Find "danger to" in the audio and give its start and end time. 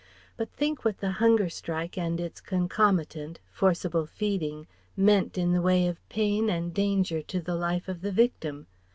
6.73-7.39